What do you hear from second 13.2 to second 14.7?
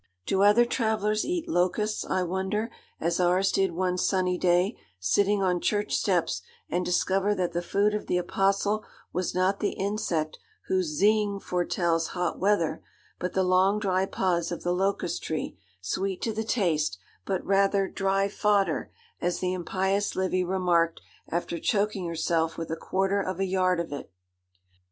the long, dry pods of